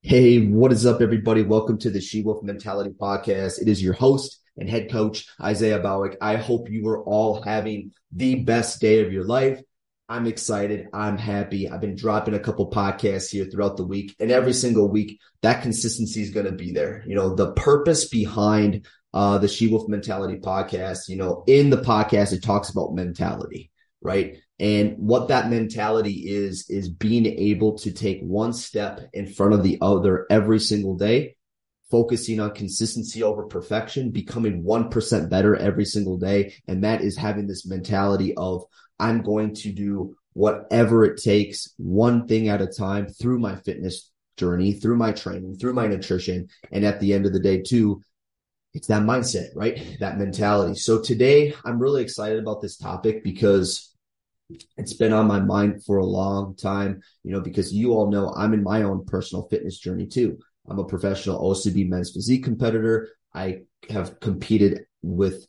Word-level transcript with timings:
Hey, 0.00 0.46
what 0.46 0.72
is 0.72 0.86
up, 0.86 1.02
everybody? 1.02 1.42
Welcome 1.42 1.78
to 1.80 1.90
the 1.90 2.00
She 2.00 2.22
Wolf 2.22 2.42
Mentality 2.42 2.90
Podcast. 2.90 3.60
It 3.60 3.68
is 3.68 3.82
your 3.82 3.92
host 3.92 4.40
and 4.56 4.70
head 4.70 4.90
coach, 4.90 5.26
Isaiah 5.38 5.80
Bowick. 5.80 6.16
I 6.22 6.36
hope 6.36 6.70
you 6.70 6.88
are 6.88 7.04
all 7.04 7.42
having 7.42 7.92
the 8.12 8.36
best 8.36 8.80
day 8.80 9.04
of 9.04 9.12
your 9.12 9.24
life. 9.24 9.60
I'm 10.08 10.26
excited. 10.26 10.88
I'm 10.94 11.18
happy. 11.18 11.68
I've 11.68 11.82
been 11.82 11.96
dropping 11.96 12.34
a 12.34 12.38
couple 12.38 12.70
podcasts 12.70 13.30
here 13.30 13.44
throughout 13.44 13.76
the 13.76 13.86
week, 13.86 14.16
and 14.18 14.30
every 14.30 14.54
single 14.54 14.88
week, 14.88 15.20
that 15.42 15.62
consistency 15.62 16.22
is 16.22 16.30
going 16.30 16.46
to 16.46 16.52
be 16.52 16.72
there. 16.72 17.02
You 17.06 17.16
know, 17.16 17.34
the 17.34 17.52
purpose 17.52 18.08
behind 18.08 18.86
uh, 19.12 19.38
the 19.38 19.48
She 19.48 19.68
Wolf 19.68 19.88
Mentality 19.88 20.38
Podcast, 20.38 21.08
you 21.08 21.16
know, 21.16 21.44
in 21.46 21.68
the 21.68 21.82
podcast, 21.82 22.32
it 22.32 22.42
talks 22.42 22.70
about 22.70 22.94
mentality, 22.94 23.70
right? 24.00 24.38
And 24.60 24.96
what 24.98 25.28
that 25.28 25.50
mentality 25.50 26.28
is, 26.28 26.70
is 26.70 26.88
being 26.88 27.26
able 27.26 27.76
to 27.78 27.92
take 27.92 28.20
one 28.22 28.52
step 28.52 29.00
in 29.12 29.26
front 29.26 29.52
of 29.52 29.62
the 29.62 29.78
other 29.80 30.26
every 30.30 30.60
single 30.60 30.96
day, 30.96 31.36
focusing 31.90 32.38
on 32.38 32.52
consistency 32.52 33.22
over 33.22 33.46
perfection, 33.46 34.10
becoming 34.10 34.62
1% 34.62 35.28
better 35.28 35.56
every 35.56 35.84
single 35.84 36.18
day. 36.18 36.54
And 36.68 36.84
that 36.84 37.00
is 37.00 37.16
having 37.16 37.46
this 37.46 37.66
mentality 37.66 38.34
of, 38.36 38.64
I'm 39.00 39.22
going 39.22 39.54
to 39.56 39.72
do 39.72 40.16
whatever 40.34 41.04
it 41.04 41.20
takes, 41.20 41.74
one 41.76 42.28
thing 42.28 42.48
at 42.48 42.62
a 42.62 42.66
time 42.66 43.08
through 43.08 43.40
my 43.40 43.56
fitness 43.56 44.10
journey, 44.36 44.72
through 44.72 44.96
my 44.96 45.12
training, 45.12 45.56
through 45.56 45.74
my 45.74 45.86
nutrition. 45.86 46.48
And 46.70 46.84
at 46.84 47.00
the 47.00 47.12
end 47.12 47.26
of 47.26 47.32
the 47.32 47.40
day, 47.40 47.62
too, 47.62 48.02
it's 48.72 48.88
that 48.88 49.02
mindset, 49.02 49.48
right? 49.54 49.96
That 50.00 50.18
mentality. 50.18 50.74
So 50.74 51.00
today 51.00 51.54
I'm 51.64 51.78
really 51.78 52.02
excited 52.02 52.40
about 52.40 52.60
this 52.60 52.76
topic 52.76 53.22
because 53.22 53.93
it's 54.76 54.94
been 54.94 55.12
on 55.12 55.26
my 55.26 55.40
mind 55.40 55.84
for 55.84 55.98
a 55.98 56.06
long 56.06 56.56
time, 56.56 57.02
you 57.22 57.32
know, 57.32 57.40
because 57.40 57.72
you 57.72 57.92
all 57.92 58.10
know 58.10 58.32
I'm 58.36 58.54
in 58.54 58.62
my 58.62 58.82
own 58.82 59.04
personal 59.04 59.48
fitness 59.48 59.78
journey 59.78 60.06
too. 60.06 60.38
I'm 60.68 60.78
a 60.78 60.84
professional 60.84 61.40
OCB 61.40 61.88
men's 61.88 62.12
physique 62.12 62.44
competitor. 62.44 63.10
I 63.34 63.62
have 63.90 64.20
competed 64.20 64.86
with 65.02 65.46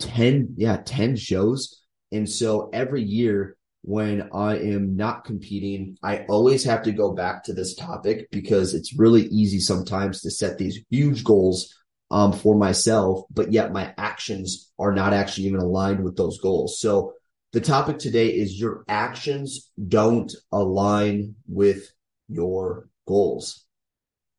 10, 0.00 0.54
yeah, 0.56 0.78
10 0.84 1.16
shows. 1.16 1.82
And 2.12 2.28
so 2.28 2.70
every 2.72 3.02
year 3.02 3.56
when 3.82 4.28
I 4.32 4.58
am 4.58 4.96
not 4.96 5.24
competing, 5.24 5.96
I 6.02 6.24
always 6.28 6.64
have 6.64 6.82
to 6.82 6.92
go 6.92 7.12
back 7.12 7.44
to 7.44 7.54
this 7.54 7.74
topic 7.74 8.28
because 8.30 8.74
it's 8.74 8.98
really 8.98 9.22
easy 9.26 9.60
sometimes 9.60 10.20
to 10.22 10.30
set 10.30 10.58
these 10.58 10.80
huge 10.90 11.24
goals 11.24 11.74
um, 12.10 12.32
for 12.32 12.56
myself, 12.56 13.24
but 13.30 13.52
yet 13.52 13.72
my 13.72 13.94
actions 13.96 14.70
are 14.78 14.92
not 14.92 15.12
actually 15.12 15.46
even 15.46 15.60
aligned 15.60 16.02
with 16.02 16.16
those 16.16 16.40
goals. 16.40 16.80
So 16.80 17.14
the 17.52 17.60
topic 17.60 17.98
today 17.98 18.28
is 18.28 18.60
your 18.60 18.84
actions 18.88 19.70
don't 19.88 20.32
align 20.52 21.34
with 21.48 21.90
your 22.28 22.88
goals. 23.08 23.64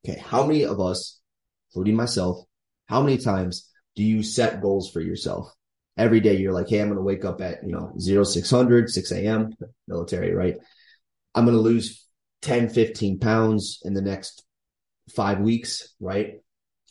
Okay. 0.06 0.20
How 0.20 0.45
many 0.45 0.64
of 0.64 0.80
us, 0.80 1.20
including 1.70 1.95
myself, 1.95 2.45
how 2.88 3.02
many 3.02 3.17
times 3.17 3.70
do 3.95 4.04
you 4.04 4.23
set 4.23 4.62
goals 4.62 4.89
for 4.89 5.02
yourself? 5.02 5.54
Every 5.98 6.22
day 6.22 6.38
you're 6.38 6.54
like, 6.54 6.70
Hey, 6.70 6.80
I'm 6.80 6.88
going 6.88 6.98
to 6.98 7.04
wake 7.04 7.26
up 7.26 7.42
at, 7.42 7.64
you 7.66 7.73
know, 7.73 7.94
0600, 8.00 8.89
6 8.89 9.12
a.m. 9.12 9.54
military, 9.88 10.34
right? 10.34 10.56
I'm 11.36 11.45
going 11.45 11.58
to 11.58 11.62
lose 11.62 12.06
10, 12.44 12.70
15 12.70 13.20
pounds 13.20 13.80
in 13.84 13.94
the 13.94 14.02
next 14.02 14.44
five 15.14 15.39
weeks, 15.39 15.94
right? 16.00 16.36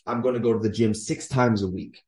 I'm 0.07 0.21
going 0.21 0.35
to 0.35 0.41
go 0.41 0.53
to 0.53 0.59
the 0.59 0.71
gym 0.71 0.93
six 0.93 1.29
times 1.29 1.63
a 1.63 1.69
week. 1.69 2.03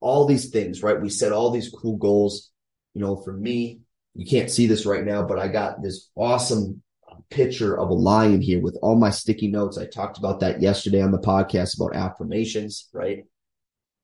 All 0.00 0.26
these 0.26 0.50
things, 0.50 0.82
right? 0.82 1.00
We 1.00 1.08
set 1.08 1.32
all 1.32 1.50
these 1.50 1.70
cool 1.70 1.96
goals 1.96 2.50
you 2.98 3.04
know, 3.04 3.14
for 3.14 3.32
me, 3.32 3.78
you 4.16 4.26
can't 4.26 4.50
see 4.50 4.66
this 4.66 4.84
right 4.84 5.04
now, 5.04 5.22
but 5.22 5.38
I 5.38 5.46
got 5.46 5.80
this 5.80 6.10
awesome 6.16 6.82
picture 7.30 7.78
of 7.78 7.90
a 7.90 7.94
lion 7.94 8.40
here 8.40 8.60
with 8.60 8.76
all 8.82 8.98
my 8.98 9.10
sticky 9.10 9.46
notes. 9.46 9.78
I 9.78 9.86
talked 9.86 10.18
about 10.18 10.40
that 10.40 10.60
yesterday 10.60 11.00
on 11.00 11.12
the 11.12 11.20
podcast 11.20 11.76
about 11.76 11.94
affirmations, 11.94 12.88
right? 12.92 13.24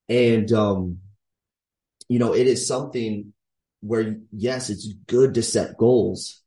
And, 0.09 0.53
um, 0.53 0.98
you 2.08 2.20
know, 2.20 2.35
it 2.35 2.46
is 2.46 2.69
something 2.69 3.33
where, 3.80 4.14
yes, 4.30 4.70
it's 4.70 4.92
good 5.08 5.35
to 5.35 5.42
set 5.42 5.77
goals, 5.77 6.40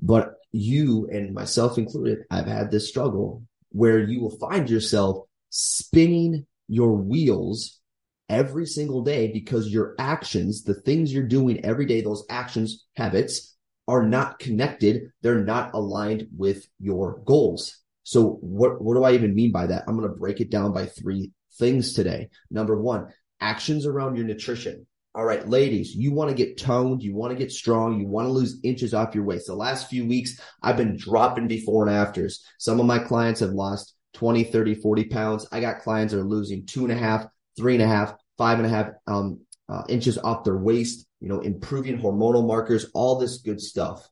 but 0.00 0.34
you 0.52 1.08
and 1.10 1.34
myself 1.34 1.76
included, 1.76 2.20
I've 2.30 2.46
had 2.46 2.70
this 2.70 2.88
struggle 2.88 3.42
where 3.70 3.98
you 3.98 4.20
will 4.20 4.38
find 4.38 4.70
yourself 4.70 5.26
spinning 5.50 6.46
your 6.68 6.92
wheels 6.92 7.80
every 8.28 8.66
single 8.66 9.02
day 9.02 9.32
because 9.32 9.72
your 9.72 9.94
actions, 9.98 10.64
the 10.64 10.74
things 10.74 11.12
you're 11.12 11.26
doing 11.26 11.64
every 11.64 11.86
day, 11.86 12.00
those 12.00 12.24
actions, 12.30 12.86
habits 12.96 13.56
are 13.86 14.02
not 14.02 14.38
connected. 14.38 15.10
They're 15.22 15.44
not 15.44 15.74
aligned 15.74 16.28
with 16.36 16.66
your 16.78 17.20
goals. 17.24 17.80
So 18.02 18.38
what, 18.40 18.82
what 18.82 18.94
do 18.94 19.04
I 19.04 19.12
even 19.12 19.34
mean 19.34 19.52
by 19.52 19.66
that? 19.66 19.84
I'm 19.86 19.96
going 19.96 20.08
to 20.08 20.16
break 20.16 20.40
it 20.40 20.50
down 20.50 20.72
by 20.72 20.86
three 20.86 21.32
things 21.58 21.94
today. 21.94 22.28
Number 22.50 22.80
one, 22.80 23.08
actions 23.40 23.86
around 23.86 24.16
your 24.16 24.26
nutrition. 24.26 24.86
All 25.16 25.24
right, 25.24 25.48
ladies, 25.48 25.94
you 25.94 26.12
want 26.12 26.30
to 26.30 26.36
get 26.36 26.58
toned, 26.58 27.02
you 27.02 27.14
want 27.14 27.30
to 27.30 27.38
get 27.38 27.52
strong, 27.52 28.00
you 28.00 28.08
want 28.08 28.26
to 28.26 28.32
lose 28.32 28.58
inches 28.64 28.94
off 28.94 29.14
your 29.14 29.22
waist. 29.22 29.46
The 29.46 29.54
last 29.54 29.88
few 29.88 30.04
weeks, 30.06 30.40
I've 30.60 30.76
been 30.76 30.96
dropping 30.96 31.46
before 31.46 31.86
and 31.86 31.94
afters. 31.94 32.44
Some 32.58 32.80
of 32.80 32.86
my 32.86 32.98
clients 32.98 33.38
have 33.38 33.50
lost 33.50 33.94
20, 34.14 34.42
30, 34.42 34.74
40 34.74 35.04
pounds. 35.04 35.46
I 35.52 35.60
got 35.60 35.82
clients 35.82 36.12
that 36.12 36.20
are 36.20 36.24
losing 36.24 36.66
two 36.66 36.82
and 36.82 36.92
a 36.92 36.96
half, 36.96 37.26
three 37.56 37.74
and 37.74 37.82
a 37.82 37.86
half, 37.86 38.14
five 38.36 38.58
and 38.58 38.66
a 38.66 38.70
half 38.70 38.90
um, 39.06 39.40
uh, 39.68 39.82
inches 39.88 40.18
off 40.18 40.44
their 40.44 40.56
waist, 40.56 41.06
you 41.20 41.28
know, 41.28 41.40
improving 41.40 41.98
hormonal 41.98 42.46
markers, 42.46 42.86
all 42.94 43.18
this 43.18 43.38
good 43.38 43.60
stuff. 43.60 44.08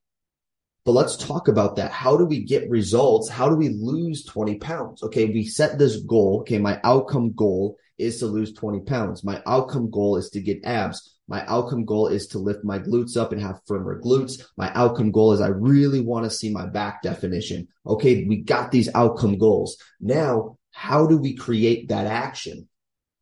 But 0.85 0.93
let's 0.93 1.17
talk 1.17 1.47
about 1.47 1.77
that. 1.77 1.93
How 1.93 2.17
do 2.17 2.25
we 2.25 2.43
get 2.43 2.69
results? 2.69 3.29
How 3.29 3.49
do 3.49 3.55
we 3.55 3.69
lose 3.69 4.25
20 4.25 4.57
pounds? 4.57 5.03
Okay, 5.05 5.27
we 5.27 5.45
set 5.45 5.79
this 5.79 5.97
goal. 5.99 6.41
Okay, 6.41 6.59
my 6.59 6.81
outcome 6.83 7.33
goal 7.35 7.77
is 7.99 8.19
to 8.19 8.27
lose 8.27 8.53
20 8.53 8.81
pounds. 8.81 9.23
My 9.23 9.41
outcome 9.47 9.91
goal 9.91 10.17
is 10.17 10.31
to 10.31 10.41
get 10.41 10.65
abs. 10.65 11.13
My 11.29 11.45
outcome 11.47 11.85
goal 11.85 12.09
is 12.09 12.27
to 12.29 12.39
lift 12.39 12.65
my 12.65 12.81
glutes 12.81 13.17
up 13.17 13.33
and 13.33 13.41
have 13.41 13.61
firmer 13.67 14.01
glutes. 14.03 14.43
My 14.57 14.73
outcome 14.75 15.13
goal 15.13 15.33
is 15.33 15.41
I 15.41 15.49
really 15.49 16.01
want 16.01 16.25
to 16.25 16.31
see 16.31 16.53
my 16.53 16.67
back 16.67 17.03
definition. 17.03 17.69
Okay, 17.87 18.25
we 18.25 18.43
got 18.43 18.73
these 18.73 18.89
outcome 18.95 19.39
goals. 19.39 19.77
Now, 20.01 20.59
how 20.73 21.07
do 21.07 21.17
we 21.17 21.37
create 21.37 21.89
that 21.89 22.07
action? 22.07 22.69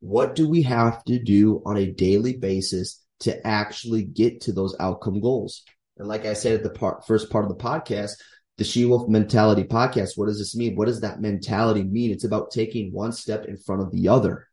What 0.01 0.35
do 0.35 0.49
we 0.49 0.63
have 0.63 1.05
to 1.05 1.19
do 1.19 1.63
on 1.65 1.77
a 1.77 1.91
daily 1.91 2.37
basis 2.37 3.03
to 3.21 3.47
actually 3.47 4.03
get 4.03 4.43
to 4.43 4.53
those 4.53 4.75
outcome 4.81 5.21
goals? 5.21 5.63
And 5.99 6.09
like 6.09 6.25
I 6.25 6.33
said 6.33 6.55
at 6.55 6.63
the 6.63 6.71
part, 6.71 7.07
first 7.07 7.31
part 7.31 7.45
of 7.45 7.51
the 7.51 7.63
podcast, 7.63 8.13
the 8.57 8.65
She 8.65 8.85
Wolf 8.87 9.09
Mentality 9.09 9.65
podcast, 9.65 10.13
what 10.17 10.27
does 10.27 10.39
this 10.39 10.57
mean? 10.57 10.75
What 10.75 10.87
does 10.87 11.03
that 11.03 11.21
mentality 11.21 11.83
mean? 11.83 12.11
It's 12.11 12.25
about 12.25 12.51
taking 12.51 12.93
one 12.93 13.13
step 13.13 13.45
in 13.45 13.59
front 13.59 13.83
of 13.83 13.93
the 13.93 14.09
other. 14.09 14.49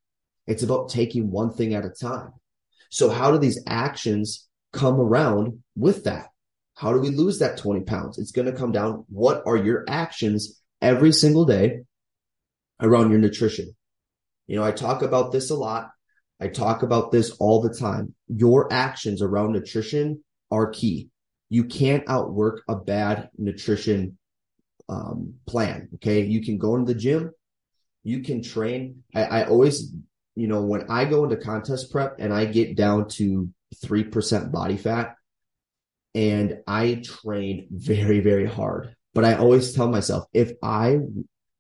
It's 0.45 0.63
about 0.63 0.89
taking 0.89 1.31
one 1.31 1.53
thing 1.53 1.73
at 1.73 1.85
a 1.85 1.89
time. 1.89 2.31
So 2.89 3.09
how 3.09 3.31
do 3.31 3.37
these 3.37 3.63
actions 3.67 4.47
come 4.73 4.99
around 4.99 5.63
with 5.75 6.03
that? 6.03 6.27
How 6.75 6.93
do 6.93 6.99
we 6.99 7.09
lose 7.09 7.39
that 7.39 7.57
20 7.57 7.81
pounds? 7.81 8.17
It's 8.17 8.31
going 8.31 8.45
to 8.45 8.57
come 8.57 8.71
down. 8.71 9.05
What 9.09 9.43
are 9.45 9.57
your 9.57 9.83
actions 9.87 10.61
every 10.81 11.11
single 11.11 11.45
day 11.45 11.79
around 12.81 13.09
your 13.09 13.19
nutrition? 13.19 13.75
You 14.47 14.55
know, 14.55 14.63
I 14.63 14.71
talk 14.71 15.01
about 15.01 15.31
this 15.31 15.49
a 15.49 15.55
lot. 15.55 15.89
I 16.39 16.47
talk 16.47 16.83
about 16.83 17.11
this 17.11 17.31
all 17.31 17.61
the 17.61 17.73
time. 17.73 18.13
Your 18.27 18.71
actions 18.71 19.21
around 19.21 19.53
nutrition 19.53 20.23
are 20.51 20.69
key. 20.69 21.09
You 21.49 21.65
can't 21.65 22.03
outwork 22.07 22.63
a 22.67 22.75
bad 22.75 23.29
nutrition 23.37 24.17
um, 24.89 25.35
plan. 25.45 25.89
Okay. 25.95 26.25
You 26.25 26.43
can 26.43 26.57
go 26.57 26.75
into 26.75 26.93
the 26.93 26.99
gym. 26.99 27.31
You 28.03 28.21
can 28.21 28.41
train. 28.41 29.03
I, 29.13 29.23
I 29.23 29.47
always, 29.47 29.91
you 30.35 30.47
know, 30.47 30.61
when 30.63 30.89
I 30.89 31.05
go 31.05 31.23
into 31.23 31.37
contest 31.37 31.91
prep 31.91 32.17
and 32.19 32.33
I 32.33 32.45
get 32.45 32.75
down 32.75 33.09
to 33.09 33.49
3% 33.83 34.51
body 34.51 34.77
fat 34.77 35.15
and 36.15 36.59
I 36.67 37.01
train 37.03 37.67
very, 37.71 38.21
very 38.21 38.45
hard, 38.45 38.95
but 39.13 39.25
I 39.25 39.35
always 39.35 39.73
tell 39.73 39.89
myself 39.89 40.25
if 40.33 40.53
I 40.63 40.99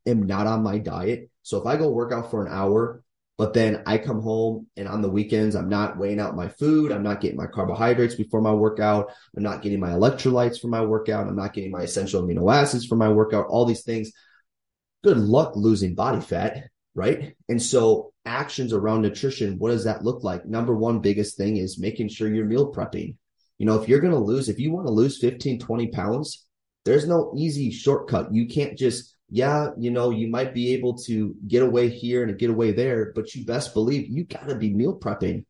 am 0.07 0.23
not 0.23 0.47
on 0.47 0.63
my 0.63 0.79
diet, 0.79 1.29
so 1.43 1.59
if 1.59 1.65
I 1.65 1.77
go 1.77 1.89
work 1.89 2.11
out 2.11 2.31
for 2.31 2.45
an 2.45 2.51
hour, 2.51 3.03
but 3.37 3.53
then 3.53 3.83
I 3.85 3.99
come 3.99 4.21
home 4.21 4.67
and 4.75 4.87
on 4.87 5.01
the 5.01 5.09
weekends, 5.09 5.55
I'm 5.55 5.69
not 5.69 5.97
weighing 5.97 6.19
out 6.19 6.35
my 6.35 6.47
food. 6.47 6.91
I'm 6.91 7.03
not 7.03 7.21
getting 7.21 7.37
my 7.37 7.45
carbohydrates 7.45 8.15
before 8.15 8.41
my 8.41 8.51
workout. 8.51 9.11
I'm 9.35 9.43
not 9.43 9.61
getting 9.61 9.79
my 9.79 9.91
electrolytes 9.91 10.59
for 10.59 10.69
my 10.69 10.81
workout. 10.81 11.27
I'm 11.27 11.35
not 11.35 11.53
getting 11.53 11.69
my 11.69 11.83
essential 11.83 12.23
amino 12.23 12.51
acids 12.51 12.85
for 12.85 12.95
my 12.95 13.09
workout, 13.09 13.45
all 13.47 13.65
these 13.65 13.83
things. 13.83 14.11
Good 15.03 15.17
luck 15.17 15.55
losing 15.55 15.93
body 15.93 16.19
fat, 16.19 16.69
right? 16.95 17.35
And 17.47 17.61
so 17.61 18.11
actions 18.25 18.73
around 18.73 19.03
nutrition, 19.03 19.59
what 19.59 19.69
does 19.69 19.83
that 19.83 20.03
look 20.03 20.23
like? 20.23 20.45
Number 20.47 20.75
one 20.75 20.99
biggest 20.99 21.37
thing 21.37 21.57
is 21.57 21.79
making 21.79 22.09
sure 22.09 22.33
you're 22.33 22.45
meal 22.45 22.73
prepping. 22.73 23.15
You 23.59 23.67
know, 23.67 23.79
if 23.79 23.87
you're 23.87 24.01
going 24.01 24.13
to 24.13 24.19
lose, 24.19 24.49
if 24.49 24.59
you 24.59 24.71
want 24.71 24.87
to 24.87 24.93
lose 24.93 25.19
15, 25.19 25.59
20 25.59 25.87
pounds, 25.89 26.47
there's 26.85 27.07
no 27.07 27.33
easy 27.37 27.69
shortcut. 27.71 28.33
You 28.33 28.47
can't 28.47 28.77
just 28.77 29.16
yeah, 29.29 29.69
you 29.77 29.91
know, 29.91 30.09
you 30.09 30.27
might 30.27 30.53
be 30.53 30.73
able 30.73 30.97
to 30.99 31.35
get 31.47 31.63
away 31.63 31.89
here 31.89 32.23
and 32.23 32.37
get 32.39 32.49
away 32.49 32.71
there, 32.71 33.11
but 33.13 33.35
you 33.35 33.45
best 33.45 33.73
believe 33.73 34.09
you 34.09 34.23
got 34.23 34.47
to 34.47 34.55
be 34.55 34.73
meal 34.73 34.97
prepping. 34.97 35.45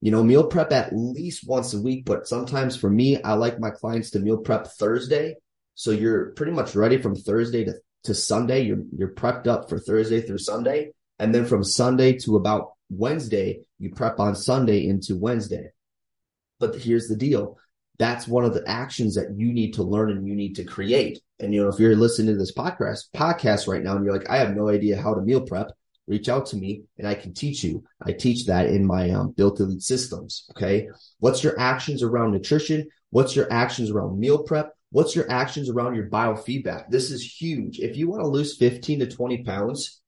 You 0.00 0.10
know, 0.10 0.22
meal 0.22 0.46
prep 0.46 0.72
at 0.72 0.92
least 0.92 1.46
once 1.46 1.74
a 1.74 1.80
week, 1.80 2.04
but 2.04 2.26
sometimes 2.26 2.76
for 2.76 2.90
me, 2.90 3.22
I 3.22 3.34
like 3.34 3.60
my 3.60 3.70
clients 3.70 4.10
to 4.10 4.20
meal 4.20 4.38
prep 4.38 4.66
Thursday 4.66 5.36
So 5.74 5.90
you're 5.90 6.30
pretty 6.32 6.52
much 6.52 6.74
ready 6.74 7.00
from 7.00 7.14
Thursday 7.14 7.64
to, 7.64 7.74
to 8.04 8.14
Sunday. 8.14 8.62
You're 8.62 8.82
you're 8.96 9.14
prepped 9.14 9.46
up 9.46 9.68
for 9.68 9.78
Thursday 9.78 10.20
through 10.20 10.38
Sunday. 10.38 10.92
And 11.18 11.34
then 11.34 11.46
from 11.46 11.64
Sunday 11.64 12.18
to 12.18 12.36
about 12.36 12.72
Wednesday, 12.90 13.60
you 13.78 13.94
prep 13.94 14.18
on 14.20 14.34
Sunday 14.34 14.86
into 14.86 15.16
Wednesday. 15.16 15.70
But 16.58 16.76
here's 16.76 17.08
the 17.08 17.16
deal. 17.16 17.58
That's 17.98 18.26
one 18.26 18.44
of 18.44 18.54
the 18.54 18.68
actions 18.68 19.14
that 19.14 19.34
you 19.36 19.52
need 19.52 19.74
to 19.74 19.82
learn 19.82 20.10
and 20.10 20.26
you 20.26 20.34
need 20.34 20.56
to 20.56 20.64
create. 20.64 21.20
And 21.40 21.54
you 21.54 21.62
know, 21.62 21.68
if 21.68 21.78
you're 21.78 21.96
listening 21.96 22.34
to 22.34 22.38
this 22.38 22.54
podcast 22.54 23.04
podcast 23.14 23.68
right 23.68 23.82
now 23.82 23.96
and 23.96 24.04
you're 24.04 24.16
like, 24.16 24.28
I 24.30 24.38
have 24.38 24.56
no 24.56 24.68
idea 24.68 25.00
how 25.00 25.14
to 25.14 25.20
meal 25.20 25.42
prep, 25.42 25.72
reach 26.06 26.28
out 26.28 26.46
to 26.46 26.56
me 26.56 26.82
and 26.98 27.06
I 27.06 27.14
can 27.14 27.34
teach 27.34 27.62
you. 27.62 27.84
I 28.04 28.12
teach 28.12 28.46
that 28.46 28.66
in 28.66 28.86
my 28.86 29.10
um, 29.10 29.32
built 29.32 29.60
elite 29.60 29.82
systems. 29.82 30.46
Okay. 30.50 30.88
What's 31.18 31.44
your 31.44 31.58
actions 31.60 32.02
around 32.02 32.32
nutrition? 32.32 32.88
What's 33.10 33.36
your 33.36 33.52
actions 33.52 33.90
around 33.90 34.18
meal 34.18 34.42
prep? 34.42 34.72
What's 34.90 35.16
your 35.16 35.30
actions 35.30 35.70
around 35.70 35.94
your 35.94 36.08
biofeedback? 36.08 36.90
This 36.90 37.10
is 37.10 37.24
huge. 37.24 37.78
If 37.80 37.96
you 37.96 38.08
want 38.08 38.22
to 38.22 38.28
lose 38.28 38.56
15 38.56 39.00
to 39.00 39.06
20 39.06 39.42
pounds, 39.42 40.00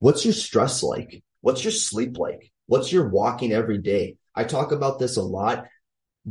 what's 0.00 0.24
your 0.24 0.34
stress 0.34 0.82
like? 0.82 1.22
What's 1.40 1.64
your 1.64 1.72
sleep 1.72 2.18
like? 2.18 2.52
What's 2.66 2.92
your 2.92 3.08
walking 3.08 3.52
every 3.52 3.78
day? 3.78 4.16
I 4.34 4.44
talk 4.44 4.72
about 4.72 4.98
this 4.98 5.16
a 5.16 5.22
lot. 5.22 5.66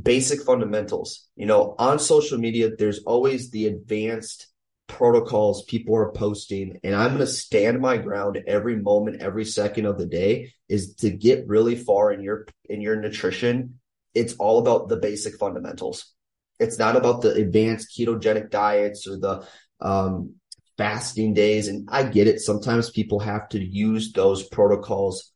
Basic 0.01 0.41
fundamentals. 0.43 1.27
You 1.35 1.45
know, 1.45 1.75
on 1.77 1.99
social 1.99 2.37
media, 2.37 2.71
there's 2.77 2.99
always 3.03 3.49
the 3.49 3.67
advanced 3.67 4.47
protocols 4.87 5.65
people 5.65 5.93
are 5.97 6.13
posting 6.13 6.79
and 6.81 6.95
i'm 6.95 7.09
going 7.09 7.19
to 7.19 7.27
stand 7.27 7.81
my 7.81 7.97
ground 7.97 8.41
every 8.47 8.77
moment 8.77 9.21
every 9.21 9.43
second 9.43 9.85
of 9.85 9.97
the 9.97 10.05
day 10.05 10.49
is 10.69 10.95
to 10.95 11.09
get 11.09 11.47
really 11.47 11.75
far 11.75 12.11
in 12.11 12.21
your 12.21 12.47
in 12.65 12.81
your 12.81 12.95
nutrition. 12.95 13.79
It's 14.13 14.33
all 14.33 14.59
about 14.59 14.89
the 14.89 14.97
basic 14.97 15.35
fundamentals. 15.37 16.13
It's 16.59 16.79
not 16.79 16.95
about 16.95 17.21
the 17.21 17.33
advanced 17.33 17.95
ketogenic 17.97 18.49
diets 18.49 19.07
or 19.07 19.17
the 19.17 19.47
um, 19.79 20.35
fasting 20.77 21.33
days 21.33 21.67
and 21.67 21.87
i 21.91 22.03
get 22.03 22.27
it. 22.27 22.39
Sometimes 22.39 22.89
people 22.89 23.19
have 23.19 23.47
to 23.49 23.63
use 23.63 24.11
those 24.11 24.47
protocols 24.47 25.31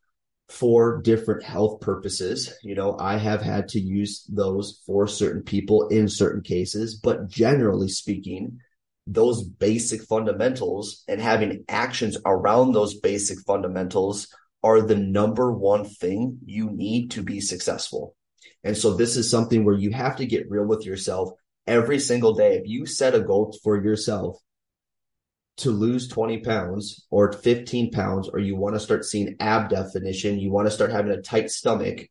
for 0.52 1.02
different 1.02 1.44
health 1.44 1.80
purposes 1.82 2.54
you 2.62 2.76
know 2.76 2.98
i 3.00 3.18
have 3.18 3.42
had 3.42 3.68
to 3.68 3.80
use 3.80 4.26
those 4.30 4.82
for 4.86 5.08
certain 5.08 5.42
people 5.42 5.88
in 5.88 6.08
certain 6.08 6.42
cases 6.42 6.96
but 6.96 7.28
generally 7.28 7.88
speaking 7.88 8.60
those 9.08 9.44
basic 9.44 10.04
fundamentals 10.04 11.04
and 11.08 11.20
having 11.20 11.64
actions 11.68 12.18
around 12.26 12.72
those 12.72 13.00
basic 13.00 13.40
fundamentals 13.42 14.28
are 14.64 14.82
the 14.82 14.96
number 14.96 15.52
one 15.52 15.86
thing 15.86 16.40
you 16.46 16.70
need 16.70 17.12
to 17.12 17.24
be 17.24 17.40
successful. 17.42 18.16
And 18.64 18.78
so 18.78 18.94
this 18.94 19.18
is 19.18 19.30
something 19.30 19.66
where 19.66 19.76
you 19.76 19.92
have 19.92 20.18
to 20.18 20.26
get 20.26 20.50
real 20.50 20.66
with 20.66 20.86
yourself 20.86 21.32
every 21.66 22.00
single 22.00 22.34
day. 22.34 22.58
If 22.58 22.68
you 22.68 22.86
set 22.86 23.16
a 23.16 23.22
goal 23.22 23.58
for 23.64 23.84
yourself 23.84 24.38
to 25.58 25.72
lose 25.72 26.08
20 26.08 26.40
pounds 26.40 27.06
or 27.10 27.32
15 27.32 27.92
pounds, 27.92 28.30
or 28.30 28.40
you 28.40 28.56
want 28.56 28.76
to 28.76 28.80
start 28.80 29.06
seeing 29.06 29.36
ab 29.40 29.70
definition, 29.70 30.40
you 30.40 30.52
want 30.52 30.68
to 30.68 30.72
start 30.72 30.92
having 30.92 31.12
a 31.12 31.22
tight 31.22 31.52
stomach, 31.52 32.08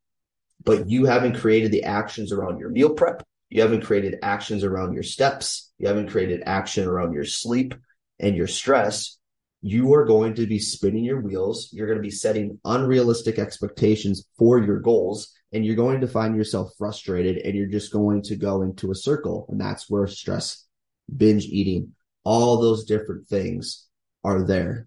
but 0.62 0.88
you 0.88 1.06
haven't 1.06 1.40
created 1.40 1.72
the 1.72 1.84
actions 1.84 2.32
around 2.32 2.58
your 2.58 2.68
meal 2.68 2.90
prep, 2.90 3.22
you 3.50 3.62
haven't 3.62 3.84
created 3.84 4.20
actions 4.22 4.62
around 4.62 4.94
your 4.94 5.02
steps. 5.02 5.72
You 5.76 5.88
haven't 5.88 6.10
created 6.10 6.44
action 6.46 6.86
around 6.86 7.12
your 7.12 7.24
sleep 7.24 7.74
and 8.20 8.36
your 8.36 8.46
stress. 8.46 9.18
You 9.60 9.92
are 9.94 10.06
going 10.06 10.34
to 10.36 10.46
be 10.46 10.60
spinning 10.60 11.04
your 11.04 11.20
wheels. 11.20 11.68
You're 11.72 11.88
going 11.88 11.98
to 11.98 12.02
be 12.02 12.12
setting 12.12 12.58
unrealistic 12.64 13.38
expectations 13.38 14.24
for 14.38 14.58
your 14.58 14.78
goals 14.78 15.34
and 15.52 15.66
you're 15.66 15.74
going 15.74 16.00
to 16.00 16.06
find 16.06 16.36
yourself 16.36 16.70
frustrated 16.78 17.38
and 17.38 17.56
you're 17.56 17.66
just 17.66 17.92
going 17.92 18.22
to 18.22 18.36
go 18.36 18.62
into 18.62 18.92
a 18.92 18.94
circle. 18.94 19.46
And 19.48 19.60
that's 19.60 19.90
where 19.90 20.06
stress, 20.06 20.64
binge 21.14 21.44
eating, 21.44 21.92
all 22.24 22.60
those 22.60 22.84
different 22.84 23.28
things 23.28 23.86
are 24.24 24.44
there. 24.44 24.86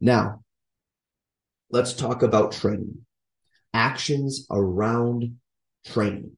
Now, 0.00 0.42
let's 1.70 1.92
talk 1.92 2.22
about 2.22 2.52
training. 2.52 3.04
Actions 3.74 4.46
around 4.50 5.36
training. 5.86 6.36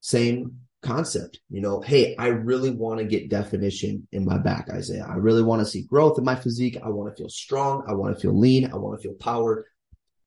Same 0.00 0.60
concept. 0.82 1.40
You 1.48 1.62
know, 1.62 1.80
hey, 1.80 2.14
I 2.16 2.28
really 2.28 2.70
want 2.70 2.98
to 2.98 3.06
get 3.06 3.30
definition 3.30 4.06
in 4.12 4.24
my 4.24 4.38
back, 4.38 4.68
Isaiah. 4.70 5.06
I 5.08 5.14
really 5.14 5.42
want 5.42 5.60
to 5.60 5.66
see 5.66 5.82
growth 5.82 6.18
in 6.18 6.24
my 6.24 6.36
physique. 6.36 6.78
I 6.84 6.90
want 6.90 7.14
to 7.14 7.20
feel 7.20 7.30
strong. 7.30 7.84
I 7.88 7.94
want 7.94 8.14
to 8.14 8.20
feel 8.20 8.38
lean. 8.38 8.70
I 8.70 8.76
want 8.76 9.00
to 9.00 9.02
feel 9.02 9.16
powered. 9.16 9.64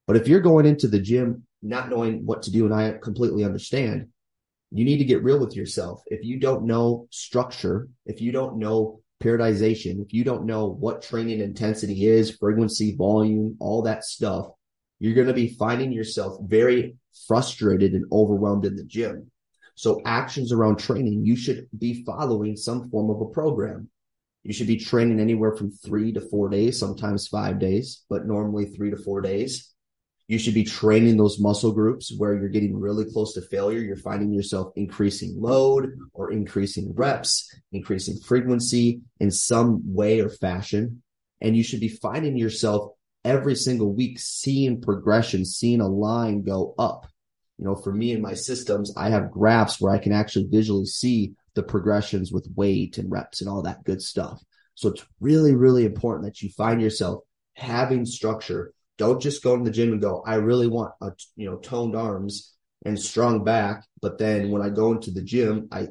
But 0.07 0.17
if 0.17 0.27
you're 0.27 0.41
going 0.41 0.65
into 0.65 0.87
the 0.87 0.99
gym 0.99 1.43
not 1.61 1.89
knowing 1.89 2.25
what 2.25 2.43
to 2.43 2.51
do, 2.51 2.65
and 2.65 2.73
I 2.73 2.97
completely 3.01 3.43
understand, 3.43 4.09
you 4.71 4.83
need 4.85 4.97
to 4.97 5.05
get 5.05 5.23
real 5.23 5.39
with 5.39 5.55
yourself. 5.55 6.01
If 6.07 6.23
you 6.23 6.39
don't 6.39 6.65
know 6.65 7.07
structure, 7.09 7.87
if 8.05 8.21
you 8.21 8.31
don't 8.31 8.57
know 8.57 9.01
periodization, 9.21 10.01
if 10.01 10.13
you 10.13 10.23
don't 10.23 10.45
know 10.45 10.67
what 10.67 11.01
training 11.01 11.39
intensity 11.39 12.05
is, 12.05 12.37
frequency, 12.37 12.95
volume, 12.95 13.57
all 13.59 13.81
that 13.83 14.03
stuff, 14.03 14.47
you're 14.99 15.15
going 15.15 15.27
to 15.27 15.33
be 15.33 15.55
finding 15.55 15.91
yourself 15.91 16.37
very 16.43 16.95
frustrated 17.27 17.93
and 17.93 18.05
overwhelmed 18.11 18.65
in 18.65 18.75
the 18.75 18.83
gym. 18.83 19.31
So 19.75 20.01
actions 20.05 20.51
around 20.51 20.77
training, 20.77 21.23
you 21.23 21.35
should 21.35 21.67
be 21.77 22.03
following 22.03 22.55
some 22.55 22.89
form 22.89 23.09
of 23.09 23.21
a 23.21 23.31
program. 23.31 23.89
You 24.43 24.53
should 24.53 24.67
be 24.67 24.77
training 24.77 25.19
anywhere 25.19 25.55
from 25.55 25.71
three 25.71 26.11
to 26.13 26.21
four 26.21 26.49
days, 26.49 26.79
sometimes 26.79 27.27
five 27.27 27.59
days, 27.59 28.03
but 28.09 28.25
normally 28.25 28.65
three 28.65 28.89
to 28.91 28.97
four 28.97 29.21
days. 29.21 29.73
You 30.27 30.37
should 30.37 30.53
be 30.53 30.65
training 30.65 31.15
those 31.15 31.39
muscle 31.39 31.71
groups 31.71 32.13
where 32.17 32.33
you're 32.33 32.49
getting 32.49 32.77
really 32.77 33.05
close 33.05 33.33
to 33.33 33.41
failure. 33.41 33.79
You're 33.79 33.95
finding 33.95 34.33
yourself 34.33 34.73
increasing 34.75 35.39
load 35.39 35.97
or 36.13 36.31
increasing 36.31 36.93
reps, 36.93 37.53
increasing 37.71 38.17
frequency 38.17 39.01
in 39.19 39.31
some 39.31 39.81
way 39.85 40.19
or 40.19 40.29
fashion. 40.29 41.01
And 41.39 41.55
you 41.55 41.63
should 41.63 41.79
be 41.79 41.87
finding 41.87 42.35
yourself 42.35 42.91
every 43.23 43.55
single 43.55 43.93
week 43.93 44.19
seeing 44.19 44.81
progression, 44.81 45.45
seeing 45.45 45.79
a 45.79 45.87
line 45.87 46.43
go 46.43 46.75
up 46.77 47.07
you 47.57 47.65
know, 47.65 47.75
for 47.75 47.91
me 47.91 48.13
and 48.13 48.21
my 48.21 48.33
systems, 48.33 48.93
I 48.95 49.09
have 49.09 49.31
graphs 49.31 49.81
where 49.81 49.91
I 49.91 49.97
can 49.97 50.11
actually 50.11 50.45
visually 50.45 50.85
see 50.85 51.33
the 51.55 51.63
progressions 51.63 52.31
with 52.31 52.47
weight 52.55 52.97
and 52.97 53.11
reps 53.11 53.41
and 53.41 53.49
all 53.49 53.63
that 53.63 53.83
good 53.83 54.01
stuff. 54.01 54.43
So 54.75 54.89
it's 54.89 55.03
really, 55.19 55.55
really 55.55 55.85
important 55.85 56.25
that 56.25 56.41
you 56.41 56.49
find 56.49 56.79
yourself 56.79 57.23
having 57.55 58.05
structure. 58.05 58.73
Don't 58.97 59.21
just 59.21 59.43
go 59.43 59.57
to 59.57 59.63
the 59.63 59.71
gym 59.71 59.91
and 59.91 60.01
go, 60.01 60.23
I 60.25 60.35
really 60.35 60.67
want 60.67 60.93
a, 61.01 61.11
you 61.35 61.49
know, 61.49 61.57
toned 61.57 61.95
arms 61.95 62.53
and 62.85 62.99
strong 62.99 63.43
back. 63.43 63.85
But 64.01 64.17
then 64.17 64.51
when 64.51 64.61
I 64.61 64.69
go 64.69 64.91
into 64.91 65.11
the 65.11 65.21
gym, 65.21 65.67
I, 65.71 65.87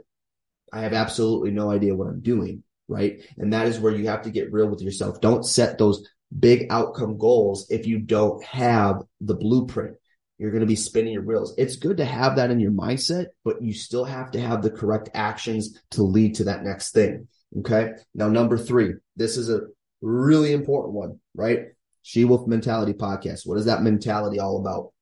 I 0.72 0.80
have 0.80 0.92
absolutely 0.92 1.50
no 1.50 1.70
idea 1.70 1.94
what 1.94 2.08
I'm 2.08 2.20
doing. 2.20 2.62
Right. 2.88 3.20
And 3.36 3.52
that 3.52 3.66
is 3.66 3.80
where 3.80 3.94
you 3.94 4.06
have 4.06 4.22
to 4.22 4.30
get 4.30 4.52
real 4.52 4.68
with 4.68 4.80
yourself. 4.80 5.20
Don't 5.20 5.44
set 5.44 5.76
those 5.76 6.08
big 6.38 6.66
outcome 6.70 7.18
goals 7.18 7.66
if 7.68 7.86
you 7.86 7.98
don't 7.98 8.42
have 8.44 9.02
the 9.20 9.34
blueprint 9.34 9.96
you're 10.38 10.50
going 10.50 10.60
to 10.60 10.66
be 10.66 10.76
spinning 10.76 11.14
your 11.14 11.22
wheels. 11.22 11.54
It's 11.56 11.76
good 11.76 11.96
to 11.98 12.04
have 12.04 12.36
that 12.36 12.50
in 12.50 12.60
your 12.60 12.72
mindset, 12.72 13.26
but 13.44 13.62
you 13.62 13.72
still 13.72 14.04
have 14.04 14.30
to 14.32 14.40
have 14.40 14.62
the 14.62 14.70
correct 14.70 15.08
actions 15.14 15.80
to 15.92 16.02
lead 16.02 16.36
to 16.36 16.44
that 16.44 16.62
next 16.62 16.92
thing. 16.92 17.28
Okay. 17.58 17.92
Now, 18.14 18.28
number 18.28 18.58
three, 18.58 18.94
this 19.16 19.36
is 19.36 19.48
a 19.48 19.62
really 20.02 20.52
important 20.52 20.94
one, 20.94 21.20
right? 21.34 21.68
She 22.06 22.24
Wolf 22.24 22.46
Mentality 22.46 22.92
Podcast. 22.92 23.48
What 23.48 23.58
is 23.58 23.64
that 23.64 23.82
mentality 23.82 24.38
all 24.38 24.60
about? 24.60 24.92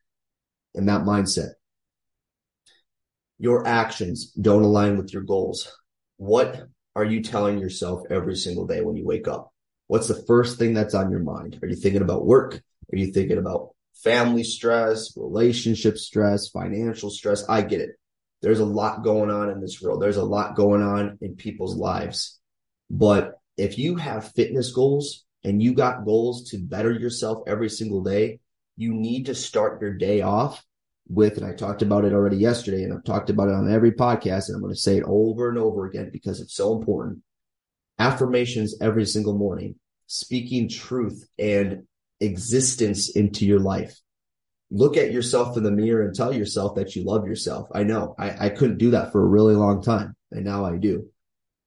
And 0.75 0.89
that 0.89 1.03
mindset. 1.03 1.51
Your 3.39 3.67
actions 3.67 4.33
don't 4.33 4.63
align 4.63 4.97
with 4.97 5.13
your 5.13 5.23
goals. 5.23 5.71
What 6.17 6.63
are 6.97 7.05
you 7.05 7.23
telling 7.23 7.59
yourself 7.59 8.07
every 8.09 8.37
single 8.37 8.67
day 8.67 8.81
when 8.81 8.97
you 8.97 9.05
wake 9.05 9.29
up? 9.29 9.53
What's 9.87 10.09
the 10.09 10.25
first 10.27 10.59
thing 10.59 10.73
that's 10.73 10.95
on 10.95 11.11
your 11.11 11.21
mind? 11.21 11.59
Are 11.63 11.69
you 11.69 11.77
thinking 11.77 12.01
about 12.01 12.25
work? 12.25 12.63
Are 12.91 12.97
you 12.97 13.13
thinking 13.13 13.37
about 13.37 13.75
family 14.03 14.43
stress, 14.43 15.15
relationship 15.15 15.99
stress, 15.99 16.49
financial 16.49 17.11
stress. 17.11 17.47
I 17.51 17.61
get 17.61 17.83
it. 17.83 17.91
There's 18.41 18.61
a 18.61 18.65
lot 18.65 19.05
going 19.05 19.31
on 19.31 19.51
in 19.51 19.61
this 19.61 19.83
world. 19.83 20.01
There's 20.01 20.17
a 20.17 20.25
lot 20.25 20.57
going 20.57 20.81
on 20.81 21.19
in 21.21 21.37
people's 21.37 21.77
lives. 21.77 22.41
But 22.89 23.35
if 23.59 23.77
you 23.77 23.97
have 23.97 24.33
fitness 24.33 24.73
goals 24.73 25.24
and 25.45 25.63
you 25.63 25.75
got 25.75 26.05
goals 26.05 26.51
to 26.51 26.59
better 26.59 26.93
yourself 26.93 27.43
every 27.47 27.69
single 27.69 28.03
day, 28.03 28.41
you 28.77 28.93
need 28.93 29.27
to 29.27 29.35
start 29.35 29.81
your 29.81 29.93
day 29.93 30.23
off 30.23 30.65
with, 31.09 31.37
and 31.37 31.47
I 31.47 31.53
talked 31.53 31.83
about 31.83 32.05
it 32.05 32.13
already 32.13 32.39
yesterday, 32.39 32.83
and 32.83 32.93
I've 32.93 33.05
talked 33.05 33.31
about 33.31 33.49
it 33.49 33.55
on 33.55 33.71
every 33.71 33.93
podcast, 33.93 34.49
and 34.49 34.57
I'm 34.57 34.63
going 34.63 34.75
to 34.75 34.81
say 34.81 34.97
it 34.97 35.05
over 35.07 35.49
and 35.49 35.59
over 35.59 35.87
again 35.87 36.11
because 36.13 36.41
it's 36.41 36.55
so 36.55 36.77
important. 36.77 37.19
Affirmations 37.99 38.75
every 38.81 39.05
single 39.05 39.37
morning, 39.37 39.77
speaking 40.07 40.69
truth 40.69 41.29
and 41.39 41.85
existence 42.21 43.11
into 43.11 43.45
your 43.45 43.61
life. 43.61 44.01
Look 44.71 44.97
at 44.97 45.13
yourself 45.13 45.57
in 45.57 45.63
the 45.63 45.71
mirror 45.71 46.03
and 46.03 46.15
tell 46.15 46.33
yourself 46.33 46.75
that 46.77 46.97
you 46.97 47.05
love 47.05 47.27
yourself. 47.27 47.69
I 47.75 47.85
know 47.85 48.15
I, 48.19 48.47
I 48.47 48.49
couldn't 48.49 48.79
do 48.79 48.93
that 48.93 49.13
for 49.13 49.23
a 49.23 49.29
really 49.29 49.55
long 49.55 49.83
time, 49.83 50.17
and 50.33 50.45
now 50.45 50.65
I 50.65 50.79
do. 50.79 51.09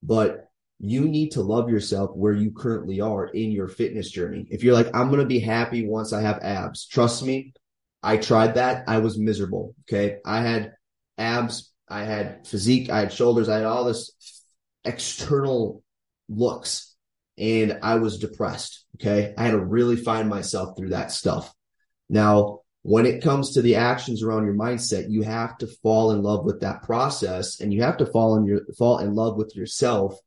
But 0.01 0.46
you 0.79 1.07
need 1.07 1.31
to 1.31 1.41
love 1.41 1.69
yourself 1.69 2.11
where 2.15 2.33
you 2.33 2.51
currently 2.51 3.01
are 3.01 3.27
in 3.27 3.51
your 3.51 3.67
fitness 3.67 4.11
journey. 4.11 4.47
If 4.49 4.63
you're 4.63 4.75
like, 4.75 4.95
I'm 4.95 5.07
going 5.07 5.21
to 5.21 5.25
be 5.25 5.39
happy 5.39 5.87
once 5.87 6.13
I 6.13 6.21
have 6.21 6.39
abs, 6.43 6.85
trust 6.85 7.23
me, 7.23 7.53
I 8.03 8.17
tried 8.17 8.55
that. 8.55 8.83
I 8.87 8.99
was 8.99 9.17
miserable. 9.17 9.75
Okay. 9.83 10.17
I 10.23 10.41
had 10.41 10.73
abs, 11.17 11.71
I 11.89 12.03
had 12.03 12.45
physique, 12.45 12.89
I 12.89 12.99
had 12.99 13.13
shoulders, 13.13 13.49
I 13.49 13.55
had 13.55 13.65
all 13.65 13.85
this 13.85 14.11
external 14.85 15.83
looks 16.29 16.95
and 17.39 17.79
I 17.81 17.95
was 17.95 18.19
depressed. 18.19 18.85
Okay. 18.95 19.33
I 19.35 19.43
had 19.45 19.51
to 19.51 19.65
really 19.65 19.95
find 19.95 20.29
myself 20.29 20.77
through 20.77 20.89
that 20.89 21.11
stuff. 21.11 21.51
Now, 22.07 22.59
when 22.83 23.05
it 23.05 23.23
comes 23.23 23.53
to 23.53 23.61
the 23.61 23.75
actions 23.75 24.21
around 24.23 24.45
your 24.45 24.53
mindset, 24.53 25.09
you 25.09 25.23
have 25.23 25.57
to 25.57 25.67
fall 25.81 26.11
in 26.11 26.21
love 26.21 26.45
with 26.45 26.61
that 26.61 26.83
process 26.83 27.59
and 27.59 27.73
you 27.73 27.81
have 27.81 27.97
to 27.97 28.05
fall 28.05 28.37
in 28.37 28.45
your 28.45 28.61
fall 28.77 28.99
in 28.99 29.15
love 29.15 29.35
with 29.35 29.55
yourself 29.55 30.17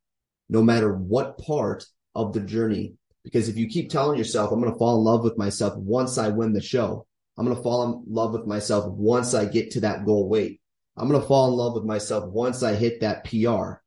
no 0.50 0.62
matter 0.62 0.92
what 0.92 1.38
part 1.38 1.87
of 2.14 2.33
the 2.35 2.40
journey. 2.40 2.95
Because 3.25 3.49
if 3.49 3.57
you 3.57 3.69
keep 3.69 3.88
telling 3.88 4.19
yourself, 4.19 4.50
I'm 4.50 4.61
going 4.61 4.73
to 4.73 4.78
fall 4.78 4.99
in 4.99 5.04
love 5.04 5.23
with 5.23 5.38
myself 5.38 5.76
once 5.76 6.19
I 6.19 6.28
win 6.28 6.52
the 6.52 6.61
show, 6.61 7.07
I'm 7.38 7.45
going 7.47 7.57
to 7.57 7.62
fall 7.62 7.85
in 7.85 8.12
love 8.12 8.33
with 8.33 8.47
myself 8.47 8.87
once 8.92 9.33
I 9.33 9.45
get 9.45 9.71
to 9.73 9.80
that 9.80 10.04
goal 10.04 10.28
weight. 10.28 10.61
I'm 10.97 11.09
going 11.09 11.21
to 11.21 11.26
fall 11.26 11.49
in 11.49 11.54
love 11.54 11.75
with 11.75 11.85
myself 11.85 12.25
once 12.30 12.62
I 12.62 12.75
hit 12.75 13.00
that 13.00 13.25
PR. 13.25 13.80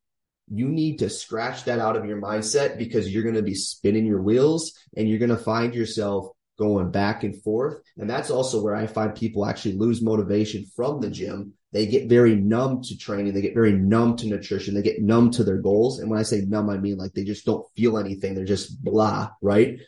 You 0.49 0.69
need 0.69 0.99
to 0.99 1.09
scratch 1.09 1.65
that 1.65 1.79
out 1.79 1.95
of 1.95 2.05
your 2.05 2.21
mindset 2.21 2.77
because 2.77 3.13
you're 3.13 3.23
going 3.23 3.35
to 3.35 3.41
be 3.41 3.55
spinning 3.55 4.05
your 4.05 4.21
wheels 4.21 4.73
and 4.95 5.07
you're 5.07 5.19
going 5.19 5.29
to 5.29 5.37
find 5.37 5.75
yourself 5.75 6.29
going 6.57 6.91
back 6.91 7.23
and 7.23 7.41
forth. 7.43 7.81
And 7.97 8.09
that's 8.09 8.31
also 8.31 8.61
where 8.61 8.75
I 8.75 8.87
find 8.87 9.13
people 9.13 9.45
actually 9.45 9.75
lose 9.75 10.01
motivation 10.01 10.65
from 10.75 11.01
the 11.01 11.09
gym. 11.09 11.53
They 11.73 11.87
get 11.87 12.07
very 12.07 12.35
numb 12.35 12.83
to 12.83 12.97
training. 12.97 13.33
They 13.33 13.41
get 13.41 13.55
very 13.55 13.73
numb 13.73 14.15
to 14.17 14.27
nutrition. 14.27 14.75
They 14.75 14.83
get 14.83 15.01
numb 15.01 15.31
to 15.31 15.43
their 15.43 15.57
goals. 15.57 15.99
And 15.99 16.09
when 16.09 16.19
I 16.19 16.23
say 16.23 16.41
numb, 16.41 16.69
I 16.69 16.77
mean 16.77 16.97
like 16.97 17.13
they 17.13 17.23
just 17.23 17.45
don't 17.45 17.65
feel 17.75 17.97
anything. 17.97 18.35
They're 18.35 18.45
just 18.45 18.81
blah, 18.83 19.31
right? 19.41 19.79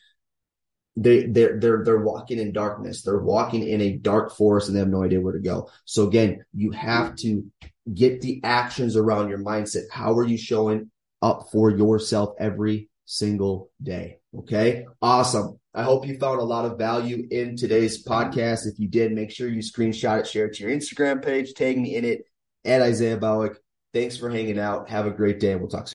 They 0.97 1.27
they're 1.27 1.59
they're 1.59 1.83
they're 1.83 2.03
walking 2.03 2.39
in 2.39 2.53
darkness. 2.53 3.03
They're 3.03 3.19
walking 3.19 3.67
in 3.67 3.81
a 3.81 3.97
dark 3.97 4.35
forest 4.35 4.67
and 4.67 4.75
they 4.75 4.79
have 4.79 4.89
no 4.89 5.03
idea 5.03 5.21
where 5.21 5.33
to 5.33 5.39
go. 5.39 5.69
So 5.85 6.07
again, 6.07 6.43
you 6.55 6.71
have 6.71 7.15
to 7.17 7.45
get 7.93 8.21
the 8.21 8.41
actions 8.43 8.95
around 8.95 9.29
your 9.29 9.39
mindset. 9.39 9.83
How 9.91 10.17
are 10.17 10.25
you 10.25 10.39
showing 10.39 10.89
up 11.21 11.49
for 11.51 11.69
yourself 11.69 12.33
every 12.39 12.89
single 13.05 13.69
day? 13.83 14.17
Okay. 14.35 14.85
Awesome. 15.03 15.59
I 15.75 15.83
hope 15.83 16.07
you 16.07 16.17
found 16.17 16.39
a 16.39 16.43
lot 16.43 16.63
of 16.63 16.77
value 16.77 17.27
in 17.31 17.57
today's 17.57 18.01
podcast. 18.01 18.65
If 18.65 18.79
you 18.79 18.87
did, 18.87 19.11
make 19.11 19.29
sure 19.29 19.49
you 19.49 19.59
screenshot 19.59 20.21
it, 20.21 20.27
share 20.27 20.45
it 20.45 20.53
to 20.55 20.63
your 20.63 20.71
Instagram 20.71 21.23
page, 21.23 21.53
tag 21.53 21.77
me 21.77 21.97
in 21.97 22.05
it 22.05 22.25
at 22.63 22.81
Isaiah 22.81 23.17
Bowick. 23.17 23.57
Thanks 23.93 24.15
for 24.15 24.29
hanging 24.29 24.57
out. 24.57 24.89
Have 24.89 25.05
a 25.05 25.11
great 25.11 25.41
day, 25.41 25.53
we'll 25.55 25.67
talk 25.67 25.79
soon. 25.79 25.83